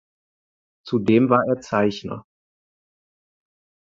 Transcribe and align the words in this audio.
Zudem 0.83 1.29
war 1.29 1.45
er 1.47 1.61
Zeichner. 1.61 2.25